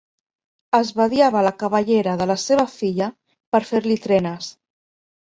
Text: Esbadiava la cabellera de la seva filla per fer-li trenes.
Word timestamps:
Esbadiava 0.77 1.43
la 1.47 1.51
cabellera 1.63 2.15
de 2.21 2.27
la 2.31 2.37
seva 2.45 2.65
filla 2.77 3.11
per 3.57 3.63
fer-li 3.73 3.99
trenes. 4.07 4.49